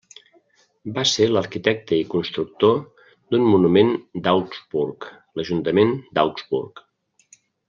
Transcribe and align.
Va 0.93 1.01
ser 1.09 1.27
l'arquitecte 1.33 1.99
i 2.05 2.07
constructor 2.13 2.73
d'un 3.35 3.45
monument 3.51 3.93
d'Augsburg: 4.29 5.07
l'ajuntament 5.41 5.95
d'Augsburg. 6.19 6.83